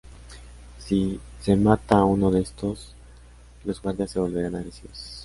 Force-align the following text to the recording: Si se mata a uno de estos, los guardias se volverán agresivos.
Si 0.79 1.19
se 1.41 1.55
mata 1.55 1.99
a 1.99 2.05
uno 2.05 2.31
de 2.31 2.41
estos, 2.41 2.95
los 3.65 3.79
guardias 3.83 4.09
se 4.09 4.19
volverán 4.19 4.55
agresivos. 4.55 5.19